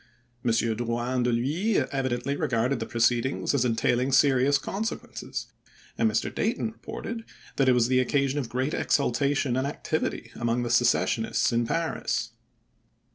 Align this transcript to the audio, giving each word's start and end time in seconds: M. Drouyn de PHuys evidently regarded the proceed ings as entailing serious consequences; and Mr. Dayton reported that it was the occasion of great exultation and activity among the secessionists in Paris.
M. 0.43 0.49
Drouyn 0.49 1.21
de 1.21 1.31
PHuys 1.33 1.87
evidently 1.91 2.35
regarded 2.35 2.79
the 2.79 2.87
proceed 2.87 3.23
ings 3.27 3.53
as 3.53 3.63
entailing 3.63 4.11
serious 4.11 4.57
consequences; 4.57 5.45
and 5.95 6.09
Mr. 6.09 6.33
Dayton 6.33 6.71
reported 6.71 7.23
that 7.57 7.69
it 7.69 7.73
was 7.73 7.87
the 7.87 7.99
occasion 7.99 8.39
of 8.39 8.49
great 8.49 8.73
exultation 8.73 9.55
and 9.55 9.67
activity 9.67 10.31
among 10.33 10.63
the 10.63 10.71
secessionists 10.71 11.53
in 11.53 11.67
Paris. 11.67 12.31